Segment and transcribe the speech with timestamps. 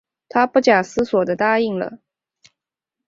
[0.29, 1.99] 她不假思索地答应了